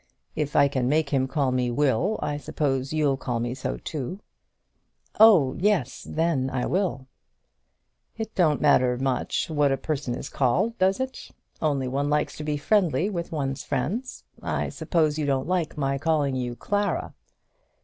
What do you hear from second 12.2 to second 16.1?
to be friendly with one's friends. I suppose you don't like my